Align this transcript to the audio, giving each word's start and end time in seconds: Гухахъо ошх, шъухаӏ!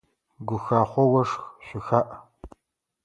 Гухахъо 0.47 1.03
ошх, 1.19 1.41
шъухаӏ! 1.65 2.09